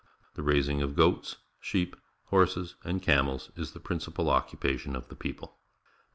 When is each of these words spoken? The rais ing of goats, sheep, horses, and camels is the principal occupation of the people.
The 0.33 0.41
rais 0.41 0.67
ing 0.67 0.81
of 0.81 0.95
goats, 0.95 1.35
sheep, 1.59 1.95
horses, 2.29 2.73
and 2.83 3.03
camels 3.03 3.51
is 3.55 3.73
the 3.73 3.79
principal 3.79 4.31
occupation 4.31 4.95
of 4.95 5.09
the 5.09 5.15
people. 5.15 5.59